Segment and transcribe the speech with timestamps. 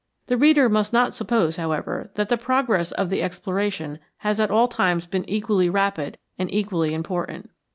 [0.25, 4.67] The reader must not suppose, however, that the progress of the exploration has at all
[4.67, 7.51] times been equally rapid and equally important.